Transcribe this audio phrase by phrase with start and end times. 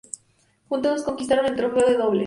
[0.67, 2.19] Juntos conquistaron el trofeo de dobles.